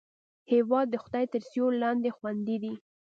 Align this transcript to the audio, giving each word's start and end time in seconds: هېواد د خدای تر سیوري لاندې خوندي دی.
هېواد 0.53 0.87
د 0.91 0.95
خدای 1.03 1.25
تر 1.33 1.41
سیوري 1.49 1.77
لاندې 1.83 2.15
خوندي 2.17 2.57
دی. 2.63 2.73